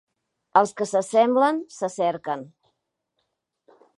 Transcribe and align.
Els 0.61 0.71
que 0.79 0.87
s'assemblen 0.91 1.59
se 1.75 1.91
cerquen. 1.97 2.43